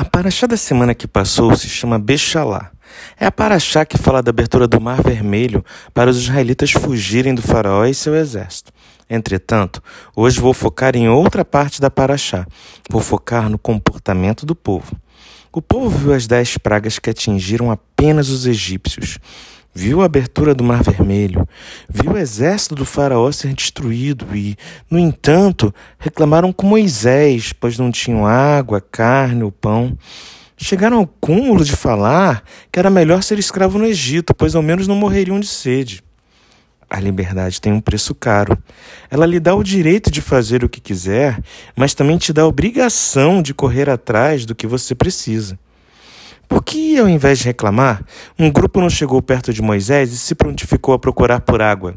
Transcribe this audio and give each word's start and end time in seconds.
A 0.00 0.04
paraxá 0.06 0.46
da 0.46 0.56
semana 0.56 0.94
que 0.94 1.06
passou 1.06 1.54
se 1.54 1.68
chama 1.68 1.98
Bechalá. 1.98 2.70
É 3.18 3.26
a 3.26 3.30
paraxá 3.30 3.84
que 3.84 3.98
fala 3.98 4.22
da 4.22 4.30
abertura 4.30 4.66
do 4.66 4.80
Mar 4.80 5.02
Vermelho 5.02 5.62
para 5.92 6.08
os 6.08 6.16
israelitas 6.16 6.70
fugirem 6.70 7.34
do 7.34 7.42
faraó 7.42 7.84
e 7.84 7.92
seu 7.92 8.16
exército. 8.16 8.72
Entretanto, 9.10 9.82
hoje 10.16 10.40
vou 10.40 10.54
focar 10.54 10.96
em 10.96 11.10
outra 11.10 11.44
parte 11.44 11.82
da 11.82 11.90
paraxá. 11.90 12.46
Vou 12.88 13.02
focar 13.02 13.50
no 13.50 13.58
comportamento 13.58 14.46
do 14.46 14.54
povo. 14.54 14.96
O 15.52 15.60
povo 15.60 15.90
viu 15.90 16.14
as 16.14 16.26
dez 16.26 16.56
pragas 16.56 16.98
que 16.98 17.10
atingiram 17.10 17.70
apenas 17.70 18.30
os 18.30 18.46
egípcios 18.46 19.18
viu 19.74 20.02
a 20.02 20.06
abertura 20.06 20.54
do 20.54 20.64
Mar 20.64 20.82
Vermelho, 20.82 21.48
viu 21.88 22.12
o 22.12 22.18
exército 22.18 22.74
do 22.74 22.84
Faraó 22.84 23.30
ser 23.30 23.54
destruído 23.54 24.26
e, 24.34 24.56
no 24.90 24.98
entanto, 24.98 25.74
reclamaram 25.98 26.52
com 26.52 26.66
Moisés, 26.66 27.52
pois 27.52 27.78
não 27.78 27.90
tinham 27.90 28.26
água, 28.26 28.80
carne 28.80 29.42
ou 29.42 29.52
pão. 29.52 29.96
Chegaram 30.56 30.98
ao 30.98 31.06
cúmulo 31.06 31.64
de 31.64 31.74
falar 31.74 32.42
que 32.70 32.78
era 32.78 32.90
melhor 32.90 33.22
ser 33.22 33.38
escravo 33.38 33.78
no 33.78 33.86
Egito, 33.86 34.34
pois 34.34 34.54
ao 34.54 34.62
menos 34.62 34.86
não 34.86 34.96
morreriam 34.96 35.40
de 35.40 35.46
sede. 35.46 36.02
A 36.88 36.98
liberdade 36.98 37.60
tem 37.60 37.72
um 37.72 37.80
preço 37.80 38.14
caro. 38.14 38.58
Ela 39.08 39.24
lhe 39.24 39.38
dá 39.38 39.54
o 39.54 39.62
direito 39.62 40.10
de 40.10 40.20
fazer 40.20 40.64
o 40.64 40.68
que 40.68 40.80
quiser, 40.80 41.40
mas 41.76 41.94
também 41.94 42.18
te 42.18 42.32
dá 42.32 42.42
a 42.42 42.46
obrigação 42.48 43.40
de 43.40 43.54
correr 43.54 43.88
atrás 43.88 44.44
do 44.44 44.56
que 44.56 44.66
você 44.66 44.92
precisa. 44.92 45.56
Por 46.60 46.64
que, 46.64 46.98
ao 46.98 47.08
invés 47.08 47.38
de 47.38 47.46
reclamar, 47.46 48.04
um 48.38 48.50
grupo 48.50 48.82
não 48.82 48.90
chegou 48.90 49.22
perto 49.22 49.50
de 49.50 49.62
Moisés 49.62 50.12
e 50.12 50.18
se 50.18 50.34
prontificou 50.34 50.92
a 50.92 50.98
procurar 50.98 51.40
por 51.40 51.62
água? 51.62 51.96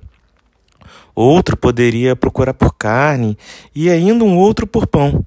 Outro 1.14 1.58
poderia 1.58 2.16
procurar 2.16 2.54
por 2.54 2.74
carne 2.74 3.38
e 3.76 3.90
ainda 3.90 4.24
um 4.24 4.38
outro 4.38 4.66
por 4.66 4.88
pão. 4.88 5.26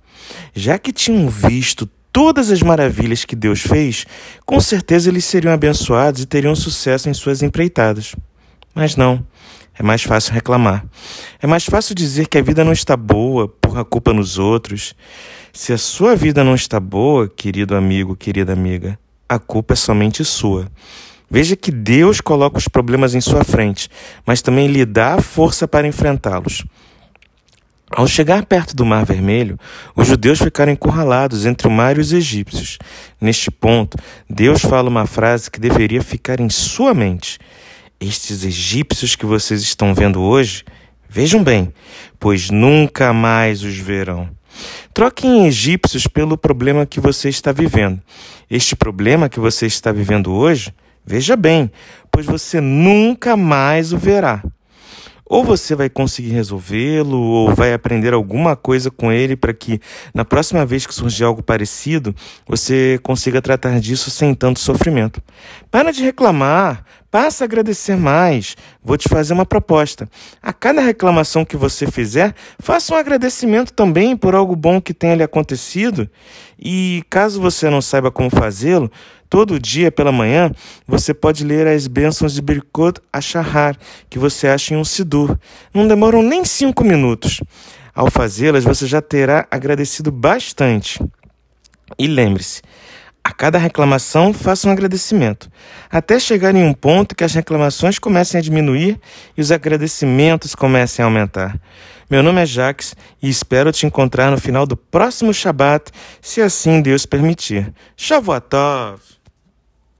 Já 0.54 0.78
que 0.78 0.90
tinham 0.90 1.28
visto 1.28 1.86
todas 2.10 2.50
as 2.50 2.62
maravilhas 2.62 3.26
que 3.26 3.36
Deus 3.36 3.60
fez, 3.60 4.06
com 4.46 4.58
certeza 4.58 5.10
eles 5.10 5.26
seriam 5.26 5.52
abençoados 5.52 6.22
e 6.22 6.26
teriam 6.26 6.56
sucesso 6.56 7.10
em 7.10 7.12
suas 7.12 7.42
empreitadas. 7.42 8.16
Mas 8.74 8.96
não, 8.96 9.22
é 9.78 9.82
mais 9.82 10.02
fácil 10.02 10.32
reclamar. 10.32 10.82
É 11.42 11.46
mais 11.46 11.66
fácil 11.66 11.94
dizer 11.94 12.26
que 12.26 12.38
a 12.38 12.42
vida 12.42 12.64
não 12.64 12.72
está 12.72 12.96
boa, 12.96 13.46
por 13.46 13.76
a 13.76 13.84
culpa 13.84 14.14
nos 14.14 14.38
outros. 14.38 14.94
Se 15.52 15.74
a 15.74 15.78
sua 15.78 16.16
vida 16.16 16.42
não 16.42 16.54
está 16.54 16.80
boa, 16.80 17.28
querido 17.28 17.76
amigo, 17.76 18.16
querida 18.16 18.54
amiga, 18.54 18.98
a 19.28 19.38
culpa 19.38 19.74
é 19.74 19.76
somente 19.76 20.24
sua. 20.24 20.68
Veja 21.28 21.56
que 21.56 21.72
Deus 21.72 22.20
coloca 22.20 22.58
os 22.58 22.68
problemas 22.68 23.14
em 23.14 23.20
sua 23.20 23.42
frente, 23.42 23.88
mas 24.24 24.40
também 24.40 24.68
lhe 24.68 24.84
dá 24.84 25.14
a 25.14 25.22
força 25.22 25.66
para 25.66 25.86
enfrentá-los. 25.86 26.64
Ao 27.90 28.06
chegar 28.06 28.44
perto 28.44 28.74
do 28.74 28.84
Mar 28.84 29.04
Vermelho, 29.04 29.58
os 29.94 30.08
judeus 30.08 30.40
ficaram 30.40 30.72
encurralados 30.72 31.46
entre 31.46 31.68
o 31.68 31.70
mar 31.70 31.96
e 31.96 32.00
os 32.00 32.12
egípcios. 32.12 32.78
Neste 33.20 33.50
ponto, 33.50 33.96
Deus 34.28 34.60
fala 34.60 34.88
uma 34.88 35.06
frase 35.06 35.50
que 35.50 35.60
deveria 35.60 36.02
ficar 36.02 36.40
em 36.40 36.50
sua 36.50 36.92
mente. 36.92 37.38
Estes 38.00 38.44
egípcios 38.44 39.14
que 39.14 39.24
vocês 39.24 39.62
estão 39.62 39.94
vendo 39.94 40.20
hoje, 40.20 40.64
vejam 41.08 41.42
bem, 41.42 41.72
pois 42.18 42.50
nunca 42.50 43.12
mais 43.12 43.62
os 43.62 43.76
verão. 43.76 44.28
Troque 44.96 45.26
em 45.26 45.44
egípcios 45.44 46.06
pelo 46.06 46.38
problema 46.38 46.86
que 46.86 47.00
você 47.00 47.28
está 47.28 47.52
vivendo. 47.52 48.00
Este 48.50 48.74
problema 48.74 49.28
que 49.28 49.38
você 49.38 49.66
está 49.66 49.92
vivendo 49.92 50.32
hoje, 50.32 50.74
veja 51.04 51.36
bem, 51.36 51.70
pois 52.10 52.24
você 52.24 52.62
nunca 52.62 53.36
mais 53.36 53.92
o 53.92 53.98
verá. 53.98 54.42
Ou 55.26 55.44
você 55.44 55.74
vai 55.74 55.90
conseguir 55.90 56.30
resolvê-lo, 56.30 57.20
ou 57.20 57.54
vai 57.54 57.74
aprender 57.74 58.14
alguma 58.14 58.56
coisa 58.56 58.90
com 58.90 59.12
ele 59.12 59.36
para 59.36 59.52
que, 59.52 59.82
na 60.14 60.24
próxima 60.24 60.64
vez 60.64 60.86
que 60.86 60.94
surgir 60.94 61.24
algo 61.24 61.42
parecido, 61.42 62.16
você 62.48 62.98
consiga 63.02 63.42
tratar 63.42 63.78
disso 63.78 64.10
sem 64.10 64.32
tanto 64.34 64.60
sofrimento. 64.60 65.20
Para 65.70 65.92
de 65.92 66.02
reclamar, 66.02 66.82
passa 67.16 67.44
a 67.44 67.46
agradecer 67.46 67.96
mais. 67.96 68.58
Vou 68.84 68.94
te 68.98 69.08
fazer 69.08 69.32
uma 69.32 69.46
proposta. 69.46 70.06
A 70.42 70.52
cada 70.52 70.82
reclamação 70.82 71.46
que 71.46 71.56
você 71.56 71.90
fizer, 71.90 72.34
faça 72.58 72.92
um 72.92 72.96
agradecimento 72.98 73.72
também 73.72 74.14
por 74.14 74.34
algo 74.34 74.54
bom 74.54 74.82
que 74.82 74.92
tenha 74.92 75.14
lhe 75.14 75.22
acontecido. 75.22 76.10
E 76.58 77.02
caso 77.08 77.40
você 77.40 77.70
não 77.70 77.80
saiba 77.80 78.10
como 78.10 78.28
fazê-lo, 78.28 78.92
Todo 79.30 79.58
dia 79.58 79.90
pela 79.90 80.12
manhã 80.12 80.52
você 80.86 81.12
pode 81.12 81.42
ler 81.42 81.66
as 81.66 81.88
bênçãos 81.88 82.34
de 82.34 82.40
Birkot 82.40 83.00
Ashahar, 83.12 83.76
que 84.08 84.20
você 84.20 84.46
acha 84.46 84.72
em 84.72 84.76
um 84.76 84.84
Sidur. 84.84 85.36
Não 85.74 85.88
demoram 85.88 86.22
nem 86.22 86.44
cinco 86.44 86.84
minutos. 86.84 87.40
Ao 87.92 88.08
fazê-las, 88.08 88.62
você 88.62 88.86
já 88.86 89.02
terá 89.02 89.44
agradecido 89.50 90.12
bastante. 90.12 91.00
E 91.98 92.06
lembre-se, 92.06 92.62
a 93.26 93.32
cada 93.32 93.58
reclamação, 93.58 94.32
faça 94.32 94.68
um 94.68 94.70
agradecimento, 94.70 95.50
até 95.90 96.16
chegar 96.16 96.54
em 96.54 96.62
um 96.62 96.72
ponto 96.72 97.12
que 97.12 97.24
as 97.24 97.34
reclamações 97.34 97.98
comecem 97.98 98.38
a 98.38 98.40
diminuir 98.40 99.00
e 99.36 99.40
os 99.40 99.50
agradecimentos 99.50 100.54
comecem 100.54 101.02
a 101.02 101.06
aumentar. 101.06 101.60
Meu 102.08 102.22
nome 102.22 102.40
é 102.40 102.46
Jax 102.46 102.94
e 103.20 103.28
espero 103.28 103.72
te 103.72 103.84
encontrar 103.84 104.30
no 104.30 104.38
final 104.38 104.64
do 104.64 104.76
próximo 104.76 105.34
Shabat, 105.34 105.90
se 106.22 106.40
assim 106.40 106.80
Deus 106.80 107.04
permitir. 107.04 107.74
Shavuot! 107.96 109.15